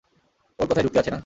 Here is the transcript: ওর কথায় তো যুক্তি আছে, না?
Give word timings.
ওর 0.59 0.67
কথায় 0.67 0.75
তো 0.77 0.85
যুক্তি 0.85 0.99
আছে, 0.99 1.11
না? 1.11 1.19